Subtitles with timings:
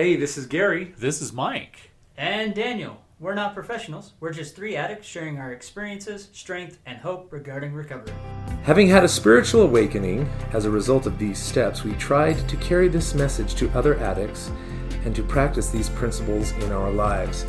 [0.00, 0.94] Hey, this is Gary.
[0.96, 1.90] This is Mike.
[2.16, 3.02] And Daniel.
[3.18, 4.14] We're not professionals.
[4.18, 8.14] We're just three addicts sharing our experiences, strength, and hope regarding recovery.
[8.62, 12.88] Having had a spiritual awakening as a result of these steps, we tried to carry
[12.88, 14.50] this message to other addicts
[15.04, 17.44] and to practice these principles in our lives.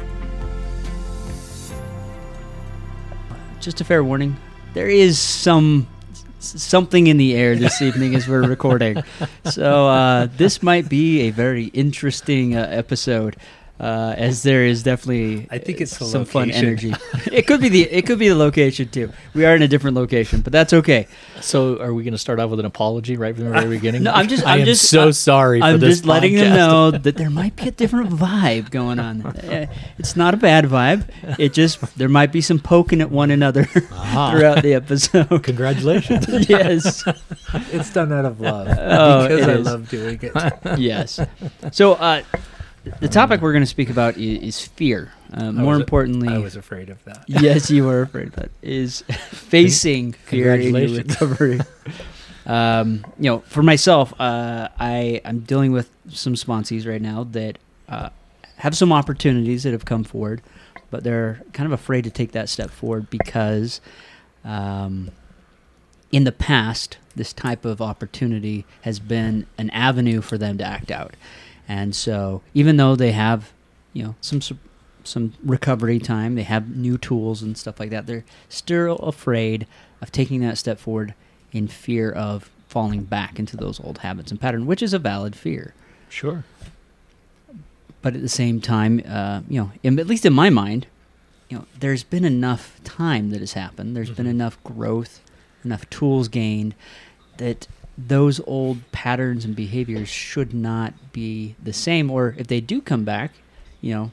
[3.62, 4.36] Just a fair warning
[4.74, 5.88] there is some
[6.42, 9.04] something in the air this evening as we're recording.
[9.46, 13.36] So uh, this might be a very interesting uh, episode
[13.82, 16.94] uh, as there is definitely I think it's some fun energy.
[17.32, 19.12] it could be the it could be the location too.
[19.34, 21.08] We are in a different location, but that's okay.
[21.42, 24.04] So, are we going to start off with an apology right from the very beginning?
[24.04, 25.60] No, I'm just- I I'm just- so I'm- sorry.
[25.62, 29.00] for I'm this just letting them know that there might be a different vibe going
[29.00, 29.22] on.
[29.52, 29.66] Uh,
[29.98, 31.04] It's not a bad vibe.
[31.40, 34.30] It just there might be some poking at one another Ah.
[34.32, 35.42] throughout the episode.
[35.44, 36.28] Congratulations.
[36.48, 37.04] yes.
[37.72, 39.66] It's done out of love Oh, because I is.
[39.66, 40.80] love doing it.
[40.80, 41.20] yes.
[41.72, 42.22] So uh,
[43.00, 45.12] the topic we're going to speak about is, is fear.
[45.32, 47.24] Uh, more was- importantly, I was afraid of that.
[47.28, 48.52] yes, you were afraid of that.
[48.62, 51.22] Is facing fear in your Congratulations.
[51.22, 51.60] recovery.
[52.46, 57.58] um, you know, for myself, uh, I I'm dealing with some sponsees right now that
[57.88, 58.10] uh,
[58.58, 60.42] have some opportunities that have come forward,
[60.90, 63.82] but they're kind of afraid to take that step forward because.
[64.44, 65.12] Um,
[66.12, 70.92] in the past, this type of opportunity has been an avenue for them to act
[70.92, 71.16] out.
[71.68, 73.52] And so, even though they have,
[73.94, 74.42] you know, some
[75.04, 79.66] some recovery time, they have new tools and stuff like that, they're still afraid
[80.02, 81.14] of taking that step forward
[81.52, 85.36] in fear of falling back into those old habits and patterns, which is a valid
[85.36, 85.74] fear.
[86.08, 86.44] Sure.
[88.02, 90.88] But at the same time, uh, you know, in, at least in my mind,
[91.50, 93.96] you know, there's been enough time that has happened.
[93.96, 94.32] There's been Mhm.
[94.32, 95.20] enough growth,
[95.66, 96.74] enough tools gained
[97.38, 97.68] that
[98.08, 102.10] those old patterns and behaviors should not be the same.
[102.10, 103.32] Or if they do come back,
[103.82, 104.12] you know,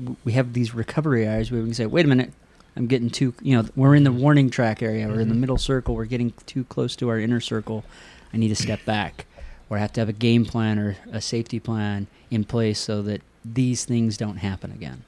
[0.00, 2.32] w- we have these recovery areas where we can say, wait a minute,
[2.76, 5.38] I'm getting too, you know, we're in the warning track area, we're in the Mhm.
[5.40, 7.84] middle circle, we're getting too close to our inner circle.
[8.32, 9.26] I need to step back.
[9.68, 13.02] Or I have to have a game plan or a safety plan in place so
[13.02, 15.04] that these things don't happen again.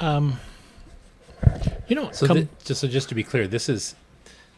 [0.00, 0.38] Um,
[1.88, 3.94] you know, So come, the- just so just to be clear, this is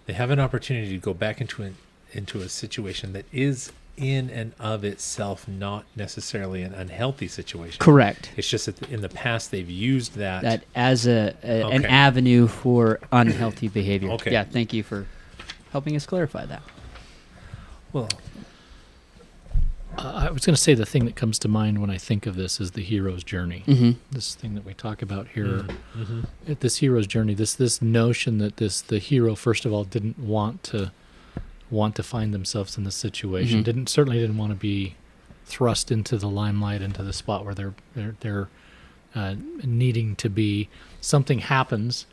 [0.06, 1.76] they have an opportunity to go back into an
[2.12, 7.78] into a situation that is in and of itself not necessarily an unhealthy situation.
[7.78, 8.30] Correct.
[8.36, 10.42] It's just that in the past they've used that.
[10.42, 14.10] That as a, a an avenue for unhealthy behavior.
[14.12, 14.32] Okay.
[14.32, 15.06] Yeah, thank you for
[15.72, 16.62] helping us clarify that.
[17.92, 18.08] well,
[19.96, 22.26] Uh, I was going to say the thing that comes to mind when I think
[22.26, 23.64] of this is the hero's journey.
[23.66, 23.92] Mm-hmm.
[24.10, 26.26] This thing that we talk about here, mhm.
[26.48, 30.18] at this hero's journey, this this notion that this the hero first of all didn't
[30.18, 30.92] want to
[31.70, 33.60] want to find themselves in this situation.
[33.60, 33.64] Mhm.
[33.64, 34.96] Didn't certainly didn't want to be
[35.46, 38.48] thrust into the limelight, into the spot where they're they're they're
[39.14, 40.68] uh, needing to be.
[41.00, 42.06] Something happens.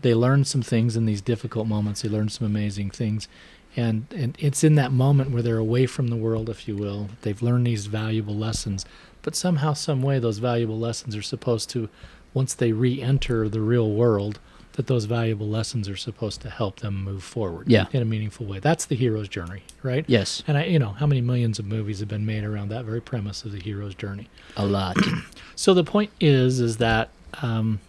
[0.00, 2.02] They learn some things in these difficult moments.
[2.02, 3.28] They learn some amazing things.
[3.78, 7.08] And, and it's in that moment where they're away from the world, if you will.
[7.22, 8.84] They've learned these valuable lessons,
[9.22, 11.88] but somehow, some way, those valuable lessons are supposed to,
[12.34, 14.40] once they re-enter the real world,
[14.72, 17.86] that those valuable lessons are supposed to help them move forward Yeah.
[17.92, 18.58] in a meaningful way.
[18.58, 20.04] That's the hero's journey, right?
[20.08, 22.84] Yes, And I, you know, how many millions of movies have been made around that
[22.84, 24.28] very premise of the hero's journey?
[24.56, 24.96] a lot.
[25.56, 27.10] So the point is, is that
[27.42, 27.80] um,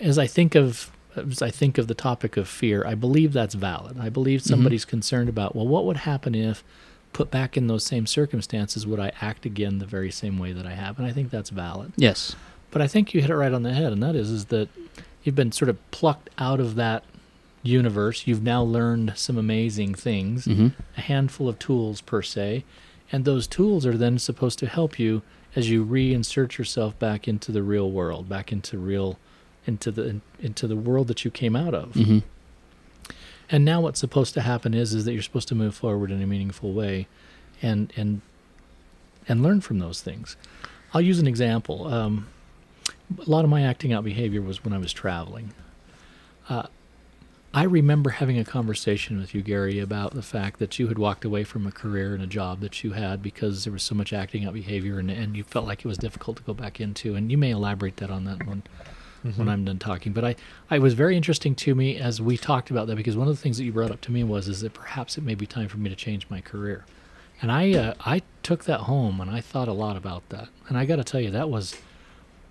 [0.00, 3.54] as I think of as I think of the topic of fear, I believe that's
[3.54, 3.98] valid.
[3.98, 6.64] I believe somebody's concerned about well, what would happen if
[7.12, 10.66] put back in those same circumstances would I act again the very same way that
[10.66, 10.98] I have?
[10.98, 11.92] And I think that's valid.
[11.96, 12.34] yes.
[12.70, 14.68] But I think you hit it right on the head, and that is is that
[15.22, 17.04] you've been sort of plucked out of that
[17.62, 18.26] universe.
[18.26, 20.68] You've now learned some amazing things Mm-hmm.
[20.96, 22.64] a handful of tools per se,
[23.12, 25.22] and those tools are then supposed to help you
[25.56, 29.18] as you reinsert yourself back into the real world, back into real,
[29.66, 31.92] into the into the world that you came out of.
[31.92, 32.18] Mm-hmm.
[33.50, 36.22] And now what's supposed to happen is is that you're supposed to move forward in
[36.22, 37.08] a meaningful way,
[37.62, 38.20] and and
[39.28, 40.36] and learn from those things.
[40.92, 41.86] I'll use an example.
[41.86, 42.28] Um,
[43.18, 45.52] a lot of my acting out behavior was when I was traveling.
[46.48, 46.66] Uh,
[47.52, 51.24] I remember having a conversation with you, Gary, about the fact that you had walked
[51.24, 54.12] away from a career and a job that you had because there was so much
[54.12, 57.14] acting out behavior and, and you felt like it was difficult to go back into.
[57.14, 58.64] And you may elaborate that on that one
[59.36, 60.12] when I'm done talking.
[60.12, 60.36] But I,
[60.70, 63.34] I it was very interesting to me as we talked about that because one of
[63.34, 65.46] the things that you brought up to me was is that perhaps it may be
[65.46, 66.84] time for me to change my career.
[67.40, 70.48] And I uh, I took that home and I thought a lot about that.
[70.68, 71.74] And I got to tell you that was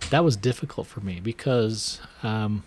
[0.10, 2.64] that was difficult for me because um,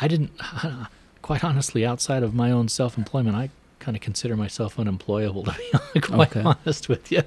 [0.00, 0.30] I didn't
[1.22, 3.50] quite honestly outside of my own self-employment I
[3.80, 5.56] kind of consider myself unemployable to
[5.94, 6.42] be quite Okay.
[6.42, 7.22] honest with you.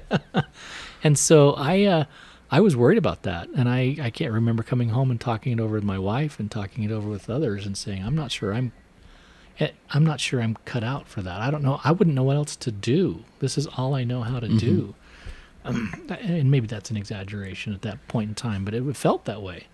[1.04, 2.04] and so I uh,
[2.50, 5.60] I was worried about that, and I I can't remember coming home and talking it
[5.60, 8.52] over with my wife and talking it over with others and saying I'm not sure
[8.52, 8.72] I'm
[9.58, 11.40] eh, I'm not sure I'm cut out for that.
[11.40, 11.80] I don't know.
[11.84, 13.24] I wouldn't know what else to do.
[13.40, 14.94] This is all I know how to do.
[15.64, 19.42] Um, and maybe that's an exaggeration at that point in time, but it felt that
[19.42, 19.66] way.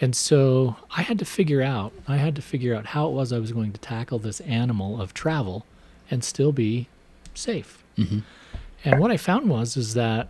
[0.00, 3.32] And so I had to figure out, I had to figure out how it was
[3.32, 5.64] I was going to tackle this animal of travel
[6.10, 6.88] and still be
[7.34, 7.82] safe.
[7.96, 8.20] Mm-hmm.
[8.84, 10.28] And what I found was is that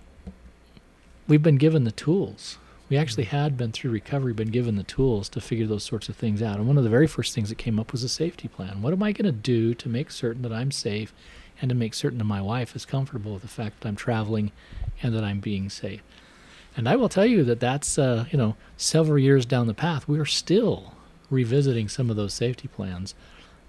[1.27, 2.59] we've been given the tools.
[2.89, 6.17] We actually had been through recovery, been given the tools to figure those sorts of
[6.17, 6.59] things out.
[6.59, 8.81] And one of the very first things that came up was a safety plan.
[8.81, 11.13] What am I going to do to make certain that I'm safe
[11.61, 14.53] and to make certain that my wife is comfortable with the fact that I'm traveling
[15.03, 16.03] and that I'm being safe?
[16.77, 20.07] And I will tell you that that's uh, you know several years down the path.
[20.07, 20.95] We are still
[21.31, 23.15] revisiting some of those safety plans.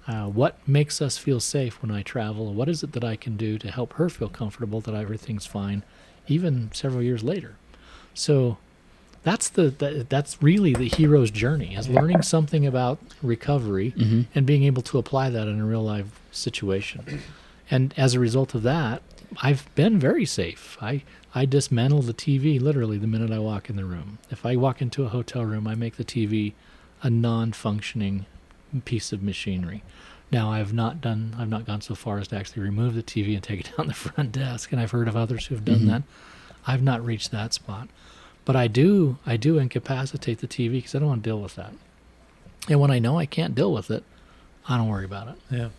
[0.07, 2.53] Uh, what makes us feel safe when I travel?
[2.53, 5.83] What is it that I can do to help her feel comfortable that everything's fine,
[6.27, 7.55] even several years later?
[8.13, 8.57] So
[9.23, 14.21] that's the, that's really the hero's journey is learning something about recovery Mm-hmm.
[14.35, 17.21] and being able to apply that in a real life situation.
[17.69, 19.01] And as a result of that,
[19.41, 20.77] I've been very safe.
[20.81, 21.03] I
[21.35, 24.17] I dismantle the TV literally the minute I walk in the room.
[24.31, 26.53] If I walk into a hotel room, I make the TV
[27.03, 28.25] a non-functioning
[28.85, 29.83] piece of machinery.
[30.31, 33.33] Now I've not done I've not gone so far as to actually remove the TV
[33.33, 35.81] and take it down the front desk, and I've heard of others who have done
[35.81, 35.87] Mhm.
[35.87, 36.03] that.
[36.65, 37.87] I've not reached that spot,
[38.43, 41.55] but I do I do incapacitate the TV because I don't want to deal with
[41.55, 41.73] that.
[42.69, 44.03] And when I know I can't deal with it,
[44.67, 45.35] I don't worry about it.
[45.49, 45.69] Yeah.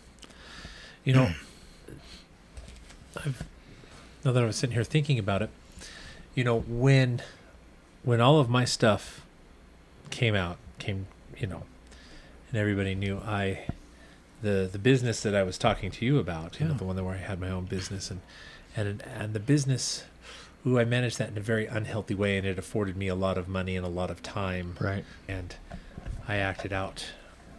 [1.04, 1.32] You know,
[3.16, 3.42] I've,
[4.24, 5.50] now that I was sitting here thinking about it,
[6.34, 7.22] you know, when
[8.02, 9.20] when all of my stuff
[10.10, 11.06] came out, came,
[11.38, 11.64] you know,
[12.48, 13.66] and everybody knew I
[14.42, 17.04] the the business that I was talking to you about, you know, the one that
[17.04, 18.20] where I had my own business and
[18.76, 20.04] and and the business
[20.66, 23.38] ooh, I managed that in a very unhealthy way and it afforded me a lot
[23.38, 25.04] of money and a lot of time Right.
[25.28, 25.54] and
[26.26, 27.06] I acted out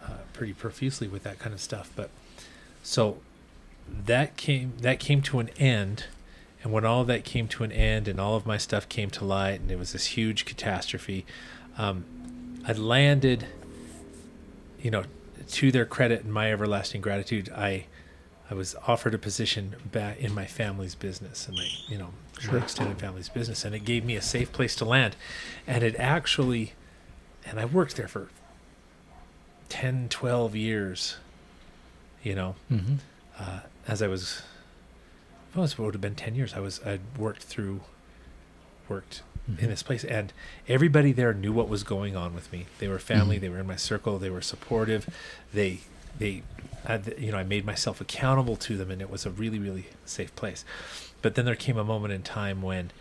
[0.06, 1.92] uh, pretty profusely with that kind of stuff.
[1.96, 2.10] But
[2.84, 3.18] so
[4.06, 6.06] that came that came to an end,
[6.64, 9.10] and when all of that came to an end, and all of my stuff came
[9.12, 11.26] to light, and it was this huge catastrophe,
[11.78, 12.06] um,
[12.68, 13.48] I landed.
[14.82, 15.04] You know,
[15.48, 17.86] to their credit and my everlasting gratitude, I.
[18.52, 22.10] I was offered a position back in my family's business and my, you know,
[22.52, 25.16] my extended family's business, and it gave me a safe place to land.
[25.68, 26.74] And it actually,
[27.46, 28.30] and I worked there for
[29.70, 31.18] 10, 12 years,
[32.24, 32.96] you know, Mm-hmm.
[33.38, 34.42] uh, as I was,
[35.56, 36.56] well, it would have been 10 years.
[36.56, 37.82] I was, I worked through,
[38.90, 39.64] worked Mm-hmm.
[39.64, 40.32] in this place and
[40.68, 42.68] everybody there knew what was going on with me.
[42.78, 43.38] They were family.
[43.38, 43.42] Mhm.
[43.42, 44.20] They were in my circle.
[44.20, 45.10] They were supportive.
[45.52, 45.80] They,
[46.20, 46.44] they,
[46.86, 49.88] had, you know, I made myself accountable to them and it was a really, really
[50.06, 50.64] safe place.
[51.24, 52.92] But then there came a moment in time when,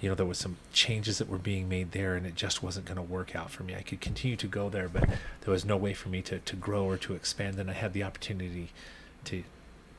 [0.00, 2.86] you know, there was some changes that were being made there and it just wasn't
[2.86, 3.74] going to work out for me.
[3.74, 5.06] I could continue to go there, but
[5.42, 7.58] there was no way for me to, to grow or to expand.
[7.58, 8.70] And I had the opportunity
[9.24, 9.44] to,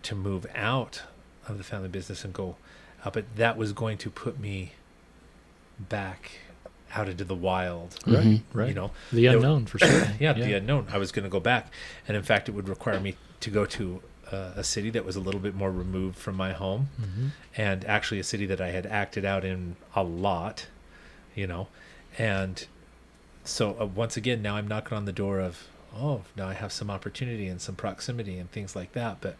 [0.03, 1.03] to move out
[1.47, 2.55] of the family business and go
[3.05, 4.71] out, but that was going to put me
[5.79, 6.31] back
[6.93, 7.95] out into the wild.
[8.05, 8.25] Right.
[8.25, 8.41] Mhm.
[8.53, 8.69] Right.
[8.69, 10.07] You know, the There- unknown for sure.
[10.19, 10.87] yeah, the unknown.
[10.91, 11.71] I was going to go back,
[12.07, 15.15] and in fact, it would require me to go to uh, a city that was
[15.15, 17.27] a little bit more removed from my home, hmm
[17.57, 20.67] and actually a city that I had acted out in a lot,
[21.35, 21.67] you know,
[22.17, 22.65] and
[23.43, 26.71] so uh, once again, now I'm knocking on the door of oh, now I have
[26.71, 29.35] some opportunity and some proximity and things like that, but.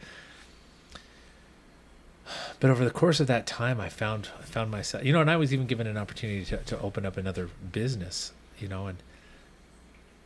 [2.60, 5.30] But over the course of that time, I found I found myself, you know, and
[5.32, 8.98] I was even given an opportunity to, to open up another business, you know, and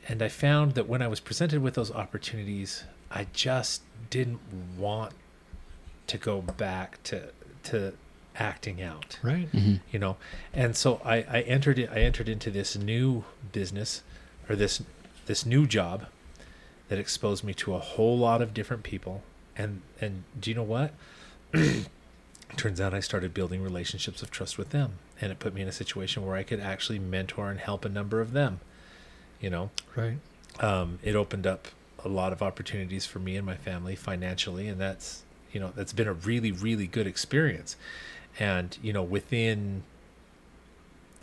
[0.07, 4.41] and I found that when I was presented with those opportunities, I just didn't
[4.77, 5.13] want
[6.07, 7.29] to go back to
[7.63, 7.93] to
[8.35, 9.51] acting out, Right.
[9.51, 9.75] Mm-hmm.
[9.91, 10.17] you know.
[10.53, 14.01] And so I, I entered it, I entered into this new business
[14.49, 14.81] or this
[15.25, 16.07] this new job
[16.89, 19.23] that exposed me to a whole lot of different people.
[19.55, 20.93] And and do you know what?
[22.57, 25.67] Turns out I started building relationships of trust with them, and it put me in
[25.67, 28.59] a situation where I could actually mentor and help a number of them.
[29.41, 30.17] You know, Right.
[30.59, 31.67] um, it opened up
[32.05, 35.93] a lot of opportunities for me and my family financially, and that's you know that's
[35.93, 37.75] been a really really good experience.
[38.39, 39.83] And you know within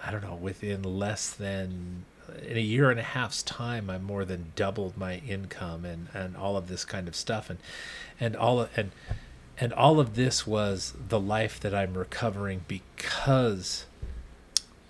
[0.04, 2.04] I don't know within less than
[2.46, 6.36] in a year and a half's time, I more than doubled my income and and
[6.36, 7.58] all of this kind of stuff, and
[8.18, 8.90] and all of, and
[9.60, 13.84] and all of this was the life that I'm recovering because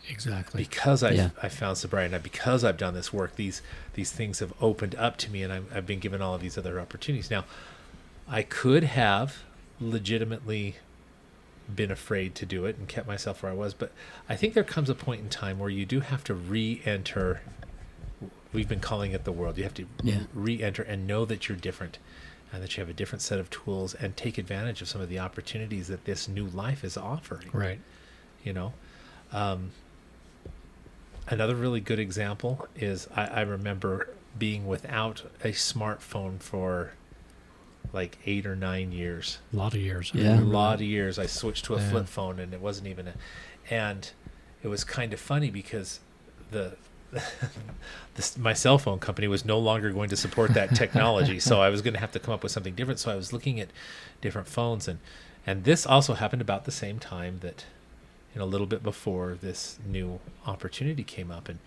[0.09, 0.63] Exactly.
[0.63, 1.31] because I Yeah.
[1.43, 3.63] I found sobriety and because I've done this work, these
[3.95, 6.57] these things have opened up to me, and I've, I've been given all of these
[6.59, 7.31] other opportunities.
[7.31, 7.45] Now,
[8.29, 9.39] I could have
[9.81, 10.77] legitimately
[11.73, 13.75] been afraid to do it and kept myself where I was.
[13.75, 13.93] But
[14.29, 17.43] I think there comes a point in time where you do have to re-enter.
[18.53, 19.57] We've been calling it the world.
[19.59, 20.23] You have to Yeah.
[20.35, 21.99] re-enter and know that you're different,
[22.53, 25.09] and that you have a different set of tools, and take advantage of some of
[25.09, 27.79] the opportunities that this new life is offering Right.
[28.45, 28.73] you know
[29.33, 29.71] um,
[31.29, 36.93] another really good example is I, I remember being without a smartphone for
[37.93, 40.13] like eight or nine years A lot of years.
[40.15, 40.39] Yeah.
[40.39, 40.85] a lot that.
[40.85, 41.91] of years i switched to a Yeah.
[41.91, 43.15] flip phone and it wasn't even a
[43.71, 44.11] and
[44.63, 46.01] it was kind of funny because
[46.51, 46.77] the
[48.15, 51.69] this, my cell phone company was no longer going to support that technology so i
[51.69, 53.69] was going to have to come up with something different so i was looking at
[54.21, 55.01] different phones and
[55.47, 57.65] and this also happened about the same time that
[58.41, 61.59] know a little bit before this new opportunity came up and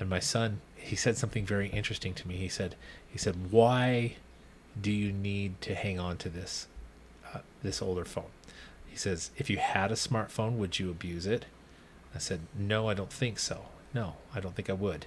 [0.00, 2.36] and my son he said something very interesting to me.
[2.36, 2.74] He said
[3.08, 4.16] he said why
[4.80, 6.66] do you need to hang on to this
[7.32, 8.32] uh, this older phone?
[8.86, 11.46] He says if you had a smartphone would you abuse it?
[12.14, 15.06] I said no i don't think so no i don't think i would.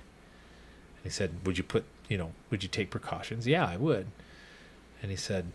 [0.97, 3.45] And he said would you put you know would you take precautions?
[3.47, 4.07] Yeah i would.
[5.01, 5.45] And he said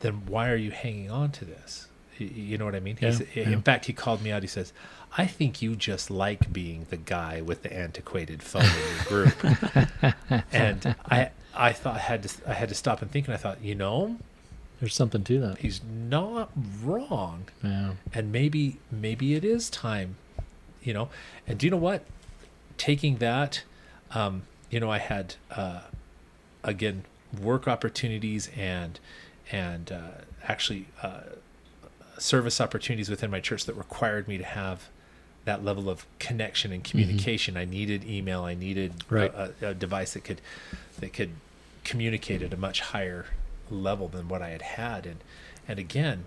[0.00, 1.88] then why are you hanging on to this?
[2.18, 2.96] You know what i mean?
[3.00, 3.50] Yeah, He's, yeah.
[3.50, 4.42] in fact he called me out.
[4.42, 4.72] He says
[5.18, 10.14] i think you just like being the guy with the antiquated phone in your group.
[10.52, 13.38] And i i thought i had to i had to stop and think and i
[13.38, 14.16] thought you know
[14.80, 15.58] There's something to that.
[15.58, 16.50] he's not
[16.82, 17.44] wrong.
[17.62, 17.92] Yeah.
[18.12, 20.16] and maybe maybe it is time
[20.86, 21.08] you know?
[21.46, 22.04] And do you know what?
[22.78, 23.62] Taking that
[24.12, 25.80] um you know i had uh
[26.62, 27.04] again
[27.42, 29.00] work opportunities and
[29.50, 30.10] and uh
[30.44, 31.20] actually uh
[32.18, 34.88] service opportunities within my church that required me to have
[35.44, 37.56] that level of connection and communication.
[37.56, 38.42] I needed email.
[38.44, 39.34] I needed a- Right.
[39.34, 40.40] a, a device that could
[40.98, 41.30] that could
[41.84, 43.26] communicate at a much higher
[43.70, 45.06] level than what i had had.
[45.06, 45.18] And
[45.68, 46.24] and again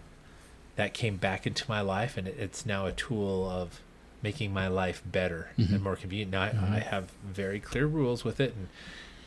[0.75, 3.79] that came back into my life and it, it's now a tool of
[4.21, 6.73] making my life better and more convenient now I, Mhm.
[6.75, 8.67] I have very clear rules with it and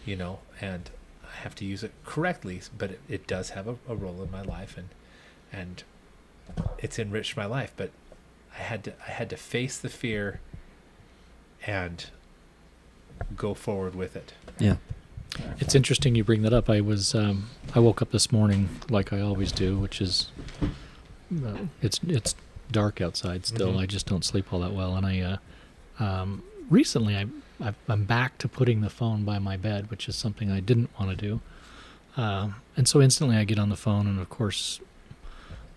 [0.04, 0.90] you know and
[1.24, 4.30] i have to use it correctly but it, it does have a, a role in
[4.30, 4.88] my life and
[5.52, 5.84] and
[6.78, 7.90] it's enriched my life but
[8.58, 10.40] i had to i had to face the fear
[11.66, 12.06] and
[13.36, 14.76] go forward with it Yeah.
[15.60, 16.68] It's interesting you bring that up.
[16.68, 20.30] I was um, I woke up this morning like I always do, which is
[20.62, 22.34] uh, it's it's
[22.72, 23.74] dark outside still.
[23.74, 23.80] Mhm.
[23.80, 27.26] I just don't sleep all that well, and I uh, um, recently I
[27.60, 30.90] I've, I'm back to putting the phone by my bed, which is something I didn't
[30.98, 31.40] want to do.
[32.16, 34.80] Um, and so instantly I get on the phone, and of course,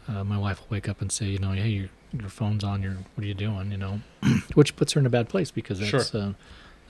[0.08, 2.82] uh, my wife will wake up and say, you know, hey, your your phone's on.
[2.82, 3.72] Your what are you doing?
[3.72, 4.02] You know,
[4.56, 6.00] which puts her in a bad place because Sure.
[6.00, 6.34] that's uh,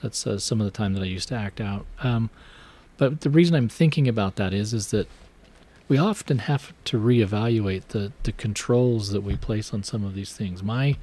[0.02, 1.84] that's uh, some of the time that I used to act out.
[2.02, 2.30] Um,
[2.98, 5.08] but the reason I'm thinking about that is is that
[5.88, 10.32] we often have to reevaluate the the controls that we place on some of these
[10.32, 10.62] things.
[10.62, 10.96] My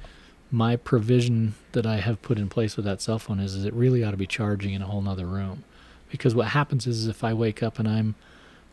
[0.50, 3.74] my provision that I have put in place with that cell phone is, is it
[3.74, 5.64] really ought to be charging in a whole nother room.
[6.10, 8.14] Because what happens is, is if I wake up and I'm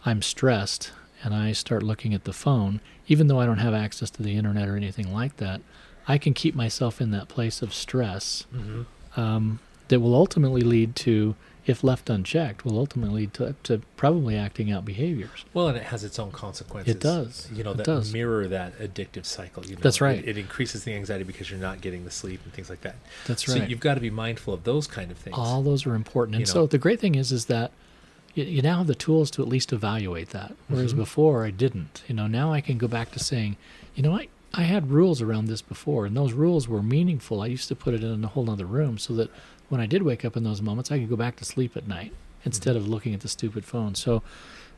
[0.05, 0.91] I'm stressed
[1.23, 4.35] and I start looking at the phone, even though I don't have access to the
[4.35, 5.61] internet or anything like that,
[6.07, 9.19] I can keep myself in that place of stress mm-hmm.
[9.19, 14.35] um, that will ultimately lead to, if left unchecked, will ultimately lead to, to probably
[14.35, 15.45] acting out behaviors.
[15.53, 16.95] Well, and it has its own consequences.
[16.95, 17.49] It does.
[17.53, 18.11] You know, It that does.
[18.11, 19.63] mirror that addictive cycle.
[19.65, 20.17] You know, That's right.
[20.19, 22.95] It, it increases the anxiety because you're not getting the sleep and things like that.
[23.27, 23.59] That's right.
[23.59, 25.35] so you've got to be mindful of those kind of things.
[25.37, 26.35] All those are important.
[26.35, 27.71] And You so the great thing is, is that
[28.33, 30.55] you, you now have the tools to at least evaluate that.
[30.67, 30.97] Whereas Mhm.
[30.97, 32.01] before I didn't.
[32.07, 33.57] You know, now I can go back to saying,
[33.93, 37.39] you know, I, I had rules around this before, and those rules were meaningful.
[37.41, 39.29] I used to put it in a whole other room so that
[39.71, 41.87] when I did wake up in those moments, I could go back to sleep at
[41.87, 42.13] night
[42.43, 43.95] instead of looking at the stupid phone.
[43.95, 44.21] So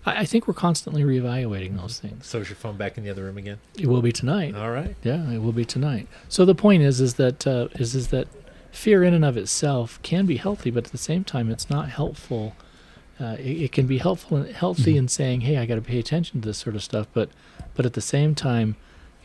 [0.06, 2.28] I, I think we're constantly reevaluating those things.
[2.28, 3.58] So is your phone back in the other room again?
[3.78, 4.56] It will be tonight.
[4.56, 4.96] All right.
[5.04, 6.08] Yeah, it will be tonight.
[6.30, 8.28] So the point is, is that uh, is is that
[8.72, 11.90] fear in and of itself can be healthy, but at the same time, it's not
[11.90, 12.56] helpful.
[13.20, 14.98] Uh, it, it can be helpful and healthy Mhm.
[14.98, 17.30] in saying, "Hey, I got to pay attention to this sort of stuff," but
[17.76, 18.76] but at the same time,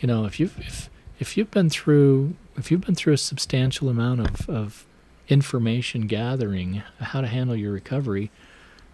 [0.01, 3.89] you know, if you've if if you've been through if you've been through a substantial
[3.89, 4.85] amount of of
[5.29, 8.31] information gathering, how to handle your recovery,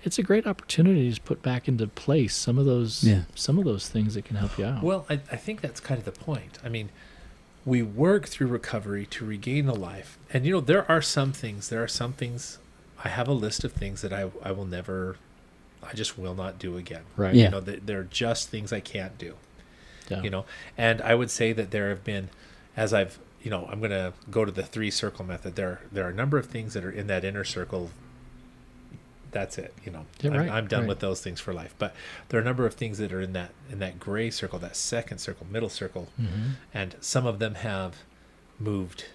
[0.02, 3.22] it's a great opportunity to put back into place some of those Yeah.
[3.34, 4.82] some of those things that can help you out.
[4.82, 6.58] Well, I, I think that's kind of the point.
[6.64, 6.90] I mean,
[7.64, 10.18] we work through recovery to regain the life.
[10.30, 12.58] And, you know, there are some things, there are some things,
[13.02, 15.16] I have a list of things that I, I will never,
[15.82, 17.02] I just will not do again.
[17.16, 17.34] right.
[17.34, 17.44] Yeah.
[17.44, 19.34] You know, they- they're just things I can't do.
[20.10, 20.20] Yeah.
[20.20, 20.44] you know
[20.76, 22.28] and i would say that there have been
[22.76, 26.04] as i've you know i'm going to go to the three circle method there there
[26.06, 27.90] are a number of things that are in that inner circle
[29.30, 29.74] that's it.
[29.84, 30.88] You know, Yeah, I'm, right, I'm done right.
[30.90, 31.74] with those things for life.
[31.76, 31.92] But
[32.28, 34.76] there are a number of things that are in that in that gray circle, that
[34.76, 36.50] second circle, middle circle, Mm-hmm.
[36.72, 37.96] and some of them have
[38.60, 39.06] moved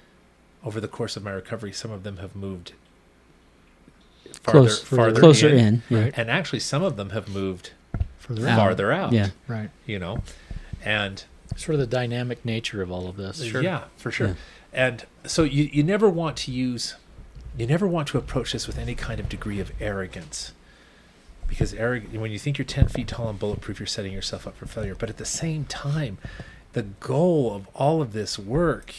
[0.62, 1.72] over the course of my recovery.
[1.72, 2.74] Some of them have moved
[4.44, 5.98] farther, Close, farther closer in, in.
[6.04, 6.14] Right.
[6.18, 7.72] and actually some of them have moved
[8.18, 8.50] Further Out.
[8.50, 8.58] out.
[8.66, 9.14] farther out.
[9.14, 9.30] Yeah.
[9.48, 9.70] Right.
[9.86, 10.22] you know,
[10.84, 11.24] and
[11.60, 13.42] Sort of the dynamic nature of all of this.
[13.42, 13.62] Uh, sure.
[13.62, 14.28] Yeah, for sure.
[14.28, 14.34] Yeah.
[14.72, 16.96] And so you, you never want to use,
[17.58, 20.54] you never want to approach this with any kind of degree of arrogance.
[21.48, 24.56] Because arrog- when you think you're 10 feet tall and bulletproof, you're setting yourself up
[24.56, 24.96] for failure.
[24.96, 26.18] But at the same time,
[26.74, 28.94] the goal of all of this work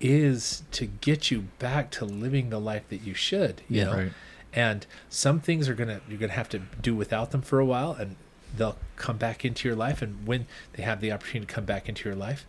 [0.00, 3.60] is to get you back to living the life that you should.
[3.68, 3.84] You Yeah.
[3.84, 3.92] know?
[3.96, 4.12] Right.
[4.54, 7.92] and some things are gonna you're gonna have to do without them for a while
[7.92, 8.16] and
[8.56, 11.88] they'll come back into your life and when they have the opportunity to come back
[11.88, 12.44] into your life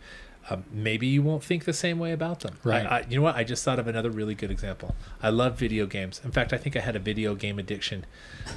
[0.50, 2.58] um, maybe you won't think the same way about them.
[2.62, 2.84] I- Right.
[2.86, 3.34] I, you know what?
[3.34, 4.94] I just thought of another really good example.
[5.22, 6.20] I love video games.
[6.22, 8.04] In fact i think i had a video game addiction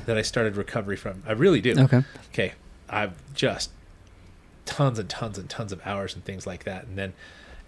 [0.05, 1.23] that i started recovery from.
[1.25, 1.79] I really do.
[1.79, 2.03] Okay.
[2.33, 2.53] okay.
[2.89, 3.71] I've just
[4.65, 6.83] tons and tons and tons of hours and things like that.
[6.87, 7.13] And then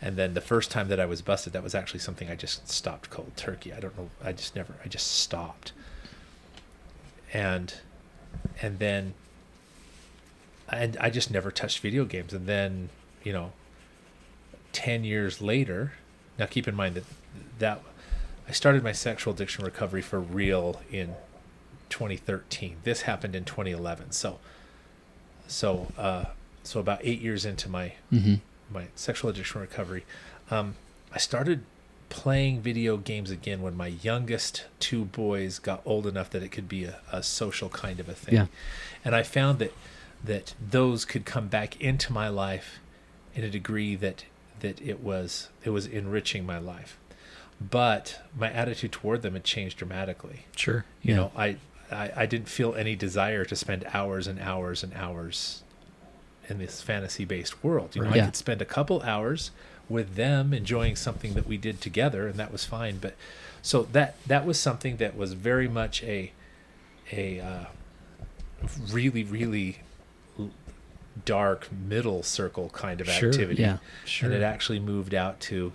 [0.02, 2.68] and then the first time that i was busted that was actually something i just
[2.70, 3.72] stopped cold turkey.
[3.72, 4.10] I don't know.
[4.22, 5.72] I just never i just stopped.
[7.34, 7.74] And
[8.62, 9.14] and then
[10.72, 12.90] and i just never touched video games and then
[13.24, 13.52] you know
[14.72, 15.94] 10 years later
[16.38, 17.04] now keep in mind that
[17.58, 17.82] that
[18.48, 21.16] i started my sexual addiction recovery for real in
[21.90, 24.40] 2013 this happened in 2011 so
[25.48, 26.26] so uh
[26.64, 28.36] so about eight years into my Mm-hmm.
[28.72, 30.06] my sexual addiction recovery,
[30.52, 30.76] um,
[31.12, 31.64] I started
[32.10, 36.68] playing video games again when my youngest two boys got old enough that it could
[36.68, 38.36] be a, a social kind of a thing.
[38.36, 38.46] Yeah.
[39.06, 39.74] And I found that
[40.24, 42.80] that those could come back into my life
[43.36, 44.26] in a degree that
[44.60, 46.98] that it was it was enriching my life.
[47.62, 50.86] But my attitude toward them had changed dramatically Sure.
[51.02, 51.16] you Yeah.
[51.18, 51.58] know I,
[51.92, 55.64] I i didn't feel any desire to spend hours and hours and hours
[56.48, 58.14] in this fantasy based world you know Right.
[58.16, 58.26] i Yeah.
[58.26, 59.52] could spend a couple hours
[59.90, 63.16] with them enjoying something that we did together and that was fine but
[63.62, 66.32] so that that was something that was very much a
[67.12, 67.66] a uh,
[68.92, 69.80] really really
[71.26, 73.30] dark middle circle kind of Sure.
[73.30, 73.78] activity Yeah.
[74.06, 74.30] Sure.
[74.30, 75.72] and it actually moved out to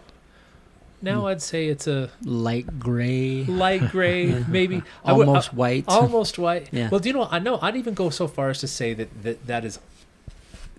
[1.03, 5.85] now i'd say it's a Light gray, light gray maybe I would- almost uh, white.
[5.87, 6.69] almost white.
[6.73, 6.89] Yeah.
[6.89, 7.29] Well, do you know?
[7.31, 7.59] I know.
[7.61, 9.79] I'd even go so far as to say that that, that is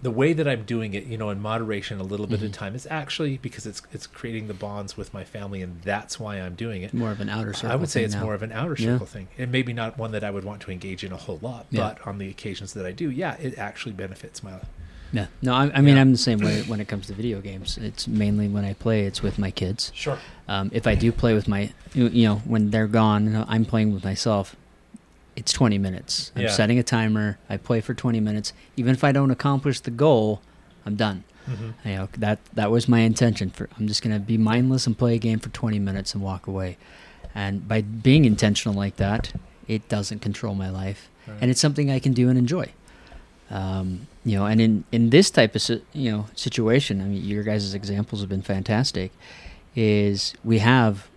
[0.05, 1.05] the way that I'm doing it.
[1.05, 2.43] You know, in moderation, a little bit Mhm.
[2.43, 2.75] at a time.
[2.75, 6.53] It's actually because it's it's creating the bonds with my family, and that's why I'm
[6.53, 6.93] doing it.
[6.93, 7.71] more of an outer circle.
[7.71, 8.21] I would say it's now.
[8.23, 8.93] more of an outer Yeah.
[8.93, 11.39] circle thing, and maybe not one that I would want to engage in a whole
[11.41, 11.65] lot.
[11.71, 11.81] Yeah.
[11.81, 14.51] But on the occasions that I do, yeah, it actually benefits my.
[14.53, 14.65] Life.
[15.11, 15.25] Yeah.
[15.41, 16.01] No, I, I mean Yeah.
[16.01, 17.77] I'm the same way when it comes to video games.
[17.81, 19.91] It's mainly when I play, it's with my kids.
[19.95, 20.19] Sure.
[20.47, 24.03] Um, if I do play with my, you know, when they're gone, I'm playing with
[24.03, 24.55] myself.
[25.35, 26.31] It's 20 minutes.
[26.35, 26.49] I'm Yeah.
[26.49, 27.37] setting a timer.
[27.49, 28.53] I play for 20 minutes.
[28.77, 30.41] Even if I don't accomplish the goal,
[30.85, 31.23] I'm done.
[31.49, 31.87] Mm-hmm.
[31.89, 33.49] You know, that that was my intention.
[33.51, 36.47] For I'm just gonna be mindless and play a game for 20 minutes and walk
[36.47, 36.77] away.
[37.35, 39.33] And by being intentional like that,
[39.67, 41.09] it doesn't control my life,
[41.41, 42.71] and it's something I can do and enjoy.
[43.51, 45.61] Um, you know, and in in this type of
[45.93, 49.11] you know situation, I mean, your guys' examples have been fantastic.
[49.75, 51.07] Is we have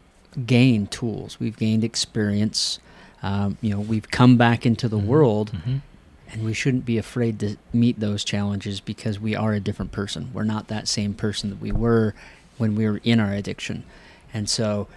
[0.44, 2.80] gained tools, we've gained experience.
[3.22, 5.04] Um, you know, we've come back into the Mhm.
[5.04, 5.80] world Mhm.
[6.32, 10.30] and we shouldn't be afraid to meet those challenges because we are a different person.
[10.32, 12.14] We're not that same person that we were
[12.58, 13.82] when we were in our addiction.
[14.32, 14.88] And so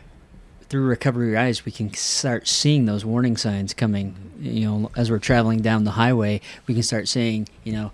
[0.70, 5.20] through recovery eyes we can start seeing those warning signs coming you know as we're
[5.20, 7.92] traveling down the highway we can start seeing you know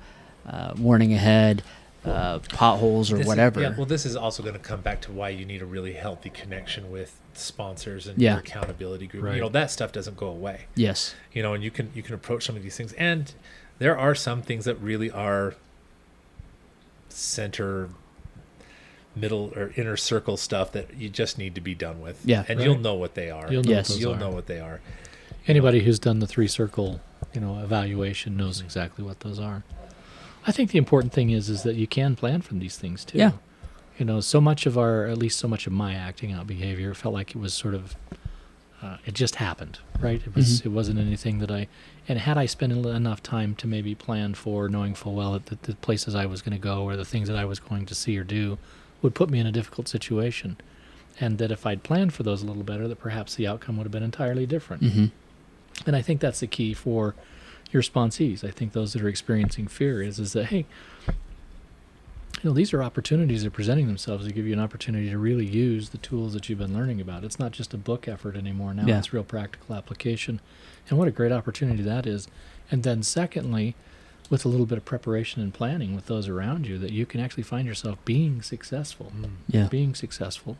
[0.47, 1.63] uh, warning ahead
[2.05, 5.01] uh, potholes or This is- whatever yeah, well, this is also going to come back
[5.01, 8.31] to why you need a really healthy connection with sponsors and Yeah.
[8.33, 9.23] your accountability group.
[9.23, 9.35] Right.
[9.35, 10.61] You know, that stuff doesn't go away.
[10.75, 13.31] yes you know and you can you can approach some of these things and
[13.79, 15.55] there are some things that really are
[17.09, 17.89] center
[19.15, 22.43] middle or inner circle stuff that you just need to be done with Yeah.
[22.47, 22.65] and Right.
[22.67, 23.89] you'll know what they are You'll know Yes.
[23.89, 24.19] what you'll are.
[24.19, 24.79] know what they are
[25.47, 26.99] Anybody who's done the three circle,
[27.33, 29.63] you know, evaluation knows exactly what those are.
[30.45, 33.17] I think the important thing is is that you can plan from these things too.
[33.17, 33.31] Yeah.
[33.97, 36.93] You know, so much of our, at least so much of my acting out behavior
[36.93, 37.95] felt like it was sort of,
[38.81, 40.21] uh, it just happened, right?
[40.23, 40.65] It was, Mhm.
[40.67, 41.67] it wasn't anything that I,
[42.07, 45.57] and had I spent enough time to maybe plan for, knowing full well that the,
[45.63, 47.95] the places I was going to go or the things that I was going to
[47.95, 48.59] see or do,
[49.01, 50.57] would put me in a difficult situation,
[51.19, 53.85] and that if I'd planned for those a little better, that perhaps the outcome would
[53.85, 54.83] have been entirely different.
[54.83, 55.05] hmm
[55.87, 57.15] And I think that's the key for
[57.71, 58.43] your sponsees.
[58.43, 60.65] I think those that are experiencing fear is is that hey,
[62.43, 65.17] you know, these are opportunities that are presenting themselves to give you an opportunity to
[65.17, 67.23] really use the tools that you've been learning about.
[67.23, 68.73] It's not just a book effort anymore.
[68.73, 68.99] Now Yeah.
[68.99, 70.39] it's real practical application.
[70.89, 72.27] And what a great opportunity that is.
[72.69, 73.75] And then, secondly,
[74.29, 77.19] with a little bit of preparation and planning with those around you, that you can
[77.21, 79.29] actually find yourself being successful, mm.
[79.47, 79.67] Yeah.
[79.67, 80.57] being successful,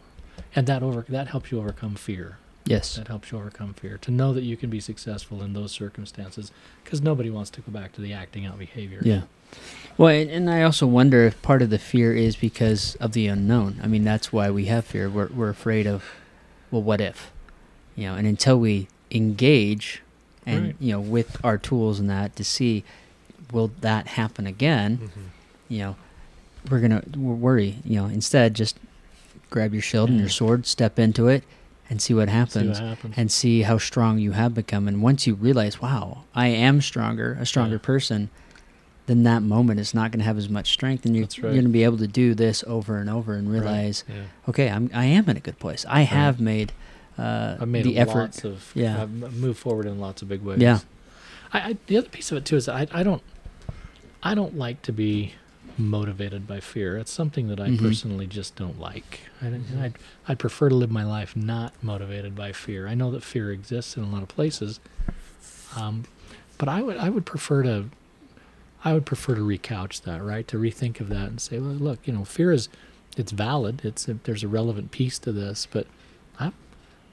[0.55, 2.37] and that over that helps you overcome fear.
[2.65, 2.95] Yes.
[2.95, 6.51] That helps you overcome fear to know that you can be successful in those circumstances,
[6.83, 9.01] because nobody wants to go back to the acting out behavior.
[9.03, 9.21] Yeah.
[9.97, 13.27] Well, and, and I also wonder if part of the fear is because of the
[13.27, 13.79] unknown.
[13.81, 15.09] I mean, that's why we have fear.
[15.09, 16.03] We're we're afraid of,
[16.69, 17.31] well, what if,
[17.95, 18.15] you know?
[18.15, 20.01] And until we engage,
[20.45, 20.75] and Right.
[20.79, 22.83] you know, with our tools and that to see,
[23.51, 24.99] will that happen again?
[25.01, 25.21] Mhm.
[25.69, 25.95] You know,
[26.69, 27.77] we're gonna w- worry.
[27.83, 28.77] You know, instead, just
[29.49, 31.43] grab your shield and your sword, step into it,
[31.89, 33.13] and see what See happens what happens.
[33.17, 34.87] and see how strong you have become.
[34.87, 37.81] And once you realize, wow, I am stronger, a stronger Yeah.
[37.81, 38.29] person,
[39.07, 41.51] then that moment is not going to have as much strength, and you're, That's you're
[41.51, 44.15] going to be able to do this over and over and realize, Yeah.
[44.49, 45.85] okay, I'm I am in a good place.
[45.89, 46.71] I have made
[47.17, 48.13] uh, I've made the effort.
[48.19, 49.01] lots of Yeah.
[49.01, 50.59] I've moved forward in lots of big ways.
[50.59, 50.79] Yeah.
[51.51, 53.23] I, I the other piece of it too is I I don't
[54.21, 55.33] I don't like to be
[55.79, 56.97] motivated by fear.
[56.97, 57.79] It's something that I Mhm.
[57.79, 59.21] personally just don't like.
[59.41, 59.93] I, don't- I'd
[60.27, 62.87] I'd prefer to live my life not motivated by fear.
[62.87, 64.79] I know that fear exists in a lot of places,
[65.75, 66.03] um,
[66.57, 67.85] but I would I would prefer to
[68.87, 71.99] I would prefer to recouch that right to rethink of that and say, well, look,
[72.07, 72.69] you know, fear is
[73.17, 73.81] it's valid.
[73.83, 75.87] It's a, there's a relevant piece to this, but
[76.39, 76.53] I'm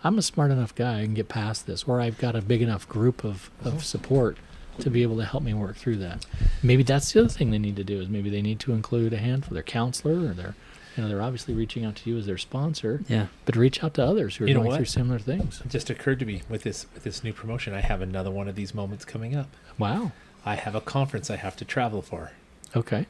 [0.05, 1.01] I'm a smart enough guy.
[1.01, 3.79] I can get past this, or I've got a big enough group of, of uh-huh.
[3.81, 4.39] support
[4.79, 6.25] to be able to help me work through that.
[6.63, 9.13] Maybe that's the other thing they need to do is maybe they need to include
[9.13, 10.55] a hand for their counselor or their,
[10.97, 13.95] you know, they're obviously reaching out to you as their sponsor, Yeah, but reach out
[13.95, 15.61] to others who are You going through similar things.
[15.65, 18.47] It just occurred to me with this with this new promotion, I have another one
[18.47, 19.49] of these moments coming up.
[19.77, 20.13] Wow.
[20.45, 22.33] I have a conference I have to travel for.
[22.77, 23.07] Okay.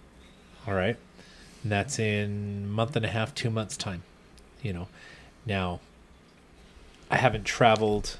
[0.66, 0.96] All right.
[1.62, 4.02] And that's in month and a half, two months time.
[4.62, 4.88] You know.
[5.46, 5.80] Now
[7.10, 8.16] I haven't traveled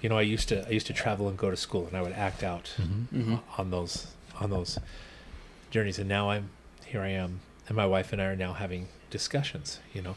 [0.00, 2.02] you know, I used to I used to travel and go to school and I
[2.02, 3.32] would act out Mm-hmm.
[3.34, 3.40] Mhm.
[3.58, 4.78] on those on those
[5.70, 6.50] journeys and now I'm
[6.84, 10.16] here I am and my wife and I are now having discussions, you know.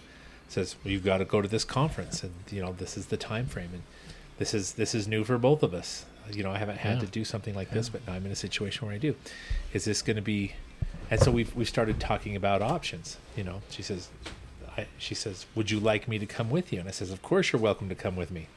[0.49, 3.17] Says, well, you've got to go to this conference and you know, this is the
[3.17, 3.83] time frame and
[4.37, 6.05] this is this is new for both of us.
[6.31, 6.99] You know, I haven't had Yeah.
[7.01, 7.91] to do something like this, Yeah.
[7.93, 9.15] but now I'm in a situation where I do.
[9.73, 10.53] Is this going to be
[11.09, 13.17] and so we've we started talking about options.
[13.37, 14.09] You know, she says,
[14.77, 17.21] I, she says, "Would you like me to come with you?" And I says, "Of
[17.21, 18.47] course, you're welcome to come with me."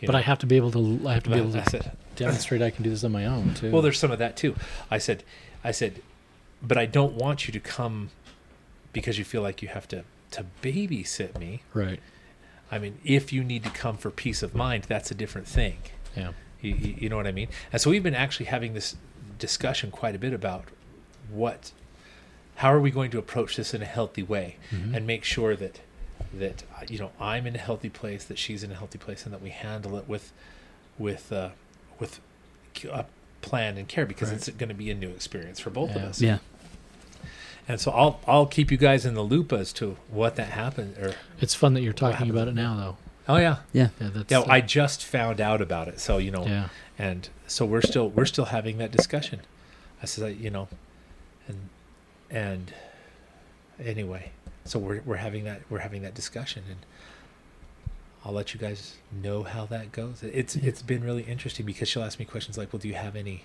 [0.00, 1.92] You But know, I have to be able to I have to be able to
[2.16, 3.70] demonstrate I can do this on my own too.
[3.70, 4.54] well, there's some of that too.
[4.90, 5.24] I said,
[5.62, 6.00] I said,
[6.62, 8.10] but I don't want you to come
[8.92, 11.62] because you feel like you have to to babysit me.
[11.74, 12.00] right.
[12.70, 15.78] I mean, if you need to come for peace of mind, that's a different thing.
[16.16, 16.32] Yeah.
[16.60, 17.48] You, you, you know what I mean?
[17.72, 18.96] And so we've been actually having this
[19.38, 20.64] discussion quite a bit about
[21.30, 21.70] what,
[22.56, 24.94] how are we going to approach this in a healthy way, Mhm.
[24.96, 25.80] and make sure that
[26.34, 29.24] that uh, you know I'm in a healthy place, that she's in a healthy place,
[29.24, 30.32] and that we handle it with
[30.98, 31.50] with uh,
[32.00, 32.18] with
[32.92, 33.04] a
[33.40, 34.38] plan and care because Right.
[34.38, 36.20] it's going to be a new experience for both of us.
[36.20, 36.38] yeah,
[37.68, 40.96] And so I'll I'll keep you guys in the loop as to what that happened.
[40.98, 42.96] Or It's fun that you're talking about it now though.
[43.28, 43.88] Oh yeah, yeah.
[44.00, 44.40] Yeah, that's yeah.
[44.40, 46.46] uh, I just found out about it, so you know.
[46.46, 46.68] yeah.
[46.98, 49.40] and so we're still we're still having that discussion
[50.02, 50.68] i said you know
[51.46, 51.68] and
[52.30, 52.74] and
[53.82, 54.30] anyway
[54.64, 56.78] so we're, we're having that we're having that discussion and
[58.24, 62.02] i'll let you guys know how that goes it's it's been really interesting because she'll
[62.02, 63.44] ask me questions like well do you have any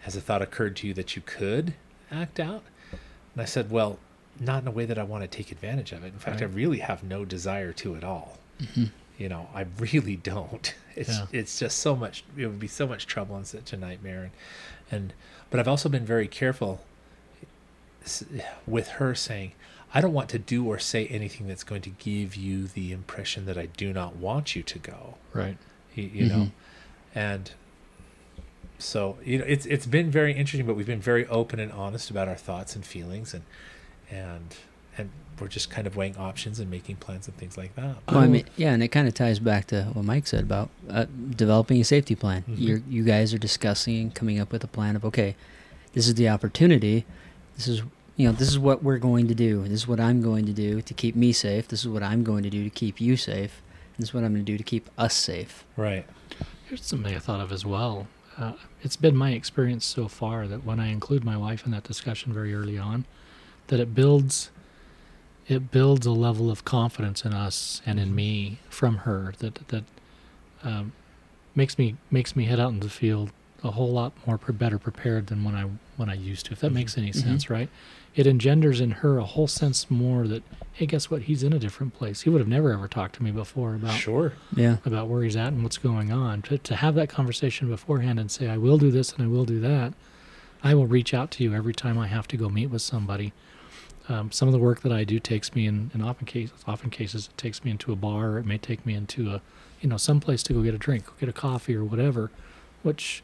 [0.00, 1.74] has a thought occurred to you that you could
[2.10, 3.98] act out and i said well
[4.38, 6.44] not in a way that i want to take advantage of it in fact i
[6.46, 8.38] really have no desire to at all
[8.74, 8.84] hmm
[9.18, 11.26] you know i really don't it's Yeah.
[11.32, 14.32] it's just so much it would be so much trouble and such a nightmare and
[14.90, 15.12] and
[15.50, 16.80] but i've also been very careful
[18.66, 19.52] with her saying
[19.92, 23.44] i don't want to do or say anything that's going to give you the impression
[23.46, 25.56] that i do not want you to go Right.
[25.94, 26.50] you, you know Mhm.
[27.14, 27.50] and
[28.78, 32.10] so you know it's it's been very interesting but we've been very open and honest
[32.10, 33.44] about our thoughts and feelings and
[34.10, 34.56] and
[34.98, 38.18] and we're just kind of weighing options and making plans and things like that Well,
[38.18, 41.06] I mean, yeah, and it kind of ties back to what Mike said about uh,
[41.30, 42.44] developing a safety plan.
[42.48, 42.54] Mhm.
[42.58, 45.36] You're, you guys are discussing and coming up with a plan of okay,
[45.94, 47.06] this is the opportunity.
[47.56, 47.82] This is
[48.16, 49.62] you know this is what we're going to do.
[49.62, 51.68] This is what I'm going to do to keep me safe.
[51.68, 53.62] This is what I'm going to do to keep you safe.
[53.98, 55.64] This is what I'm going to do to keep us safe.
[55.76, 56.06] right
[56.68, 58.06] Here's something I thought of as well.
[58.38, 61.82] Uh, it's been my experience so far that when I include my wife in that
[61.84, 63.04] discussion very early on,
[63.66, 64.50] that it builds
[65.50, 69.84] it builds a level of confidence in us and in me from her that that
[70.62, 70.92] um,
[71.54, 73.30] makes me makes me head out in the field
[73.62, 76.52] a whole lot more pre- better prepared than when I when I used to.
[76.52, 77.14] If that makes any Mhm.
[77.22, 77.68] sense, right?
[78.14, 81.22] It engenders in her a whole sense more that hey, guess what?
[81.22, 82.22] He's in a different place.
[82.22, 84.32] He would have never ever talked to me before about Sure.
[84.56, 84.76] Yeah.
[84.86, 86.40] about where he's at and what's going on.
[86.42, 89.44] To, to have that conversation beforehand and say, I will do this and I will
[89.44, 89.92] do that.
[90.62, 93.32] I will reach out to you every time I have to go meet with somebody.
[94.08, 96.90] Um, some of the work that I do takes me in, in often cases, often
[96.90, 98.38] cases, it takes me into a bar.
[98.38, 99.40] It may take me into a,
[99.80, 102.30] you know, some place to go get a drink, get a coffee or whatever,
[102.82, 103.22] which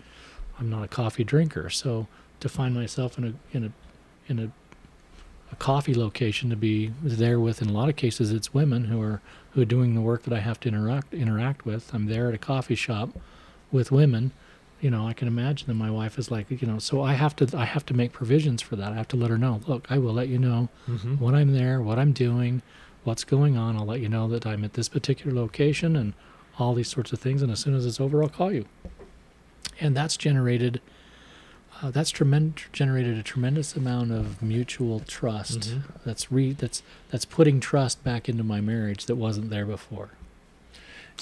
[0.58, 1.70] I'm not a coffee drinker.
[1.70, 2.06] So
[2.40, 3.72] to find myself in a, in a,
[4.30, 4.50] in a,
[5.50, 9.00] a coffee location to be there with, in a lot of cases, it's women who
[9.00, 9.20] are
[9.52, 11.92] who are doing the work that I have to interact interact with.
[11.94, 13.10] I'm there at a coffee shop
[13.72, 14.32] with women.
[14.80, 17.34] You know, I can imagine that my wife is like, you know, so I have
[17.36, 18.92] to I have to make provisions for that.
[18.92, 19.60] I have to let her know.
[19.66, 21.14] Look, I will let you know Mm-hmm.
[21.16, 22.60] when I'm there, what I'm doing,
[23.04, 23.76] what's going on.
[23.76, 26.12] I'll let you know that I'm at this particular location and
[26.58, 27.40] all these sorts of things.
[27.42, 28.66] And as soon as it's over, I'll call you.
[29.80, 30.80] And that's generated.
[31.82, 35.60] Uh, that's tremendous generated a tremendous amount of mutual trust.
[35.60, 35.82] Mhm.
[36.04, 40.10] That's re that's that's putting trust back into my marriage that wasn't there before.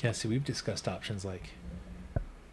[0.02, 0.12] Yeah.
[0.12, 1.50] See, we've discussed options like,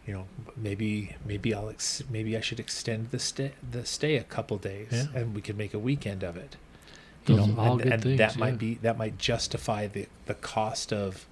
[0.06, 4.24] you know, maybe maybe I'll ex- maybe I should extend the stay the stay a
[4.24, 5.06] couple days, Yeah.
[5.14, 6.56] and we could make a weekend of it.
[7.26, 8.40] You Those know, are all and, good and things, that yeah.
[8.40, 11.26] might be that might justify the the cost of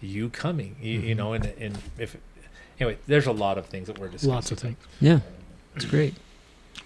[0.00, 0.76] you coming.
[0.82, 1.18] You, you Mhm.
[1.18, 2.16] know, and and if
[2.80, 4.30] anyway, there's a lot of things that we're discussing.
[4.34, 4.76] Lots of things.
[5.00, 5.20] Yeah.
[5.76, 6.14] It's great.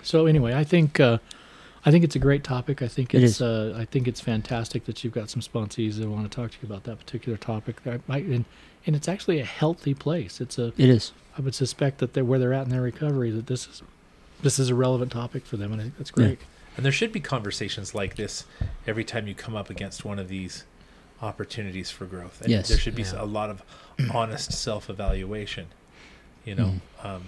[0.02, 1.18] So anyway, I think uh,
[1.86, 2.82] I think it's a great topic.
[2.82, 3.40] I think it's is.
[3.40, 6.56] uh, I think it's fantastic that you've got some sponsees that want to talk to
[6.60, 7.76] you about that particular topic.
[7.86, 8.44] I, I, and
[8.86, 10.40] and it's actually a healthy place.
[10.40, 11.12] It's a It is.
[11.36, 13.82] I would suspect that they're where they're at in their recovery that this is
[14.42, 16.26] this is a relevant topic for them, and I think that's Yeah.
[16.26, 16.38] great.
[16.76, 18.44] And there should be conversations like this
[18.86, 20.64] every time you come up against one of these
[21.22, 22.40] opportunities for growth.
[22.42, 22.68] And Yes.
[22.68, 23.22] there should be Yeah.
[23.22, 23.62] a lot of
[24.12, 25.66] honest self-evaluation.
[26.44, 26.64] You know,
[27.00, 27.06] Mm-hmm.
[27.06, 27.22] um,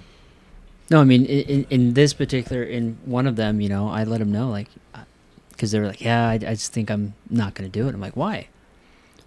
[0.91, 4.05] No, I mean, in, in, in this particular, in one of them, you know, I
[4.05, 4.69] let them know, like,
[5.51, 7.95] because they were like, yeah, I, I just think I'm not going to do it.
[7.95, 8.49] I'm like, why?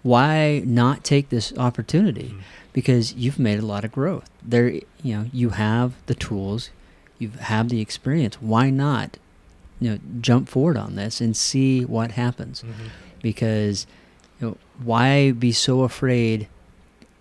[0.04, 2.34] Why not take this opportunity?
[2.36, 2.42] Mhm.
[2.74, 4.30] Because you've made a lot of growth.
[4.46, 6.70] There, you know, you have the tools,
[7.18, 8.36] you have the experience.
[8.42, 9.18] Why not,
[9.80, 12.64] you know, jump forward on this and see what happens?
[13.22, 13.86] Because,
[14.40, 16.48] you know, why be so afraid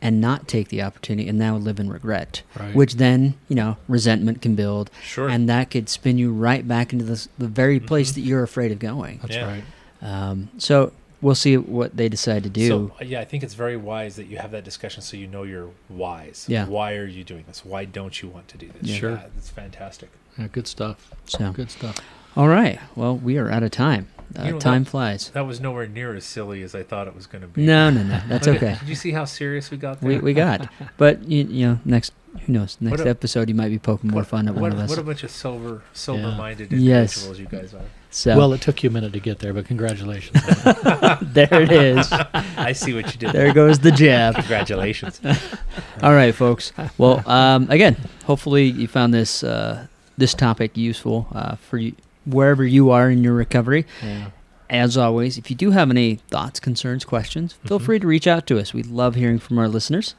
[0.01, 2.43] and not take the opportunity and now live in regret?
[2.59, 2.75] Right.
[2.75, 5.29] which then you know resentment can build sure.
[5.29, 8.15] and that could spin you right back into this, the very place Mhm.
[8.15, 9.47] that you're afraid of going that's Yeah.
[9.47, 9.65] right.
[10.03, 13.55] um, so we'll see what they decide to do So uh, yeah, I think it's
[13.55, 16.47] very wise that you have that discussion so you know your whys.
[16.49, 16.67] Yeah.
[16.67, 17.65] Why are you doing this?
[17.65, 18.83] Why don't you want to do this?
[18.91, 18.97] Yeah.
[18.97, 19.11] Sure.
[19.13, 20.11] Yeah, that's fantastic.
[20.39, 21.11] Yeah, good stuff.
[21.27, 21.99] so Good stuff.
[22.37, 24.07] all right well we are out of time
[24.39, 27.09] uh, You know, time that- flies That was nowhere near as silly as I thought
[27.09, 27.65] it was going to be.
[27.67, 30.09] no no no that's Look okay Did you see how serious we got there?
[30.11, 32.13] we, we got but you, you know next
[32.45, 34.79] who knows next a- episode you might be poking more fun at what, one of
[34.79, 37.17] us what a bunch of sober, sober-minded Yes.
[37.27, 37.81] individuals you guys are.
[38.11, 40.41] So Well, it took you a minute to get there, but congratulations.
[41.23, 42.11] there it is
[42.57, 43.33] I see what you did.
[43.33, 45.21] there goes the jab Congratulations.
[46.03, 46.73] All right, folks.
[46.97, 51.95] Well, um, again, hopefully you found this uh, this topic useful uh, for you
[52.25, 53.87] wherever you are in your recovery.
[54.03, 54.31] yeah.
[54.71, 57.85] As always, if you do have any thoughts, concerns, questions, feel Mhm.
[57.87, 58.75] free to reach out to us.
[58.75, 60.15] We love hearing from our listeners.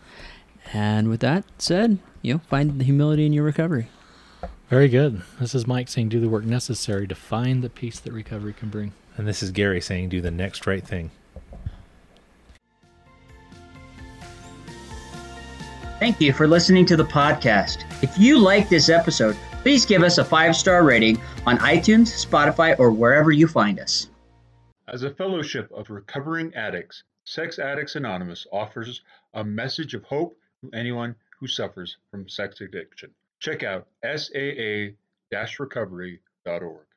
[0.73, 3.89] And with that said, you know, find the humility in your recovery.
[4.69, 5.23] Very good.
[5.39, 8.69] This is Mike saying, do the work necessary to find the peace that recovery can
[8.69, 8.93] bring.
[9.17, 11.09] And this is Gary saying, do the next right thing.
[15.99, 17.83] Thank you for listening to the podcast.
[18.03, 22.79] If you like this episode, please give us a five star rating on iTunes, Spotify,
[22.79, 24.07] or wherever you find us.
[24.87, 29.01] As a fellowship of recovering addicts, Sex Addicts Anonymous offers
[29.33, 33.09] a message of hope to anyone who suffers from sex addiction.
[33.39, 36.88] Check out saa-recovery.org.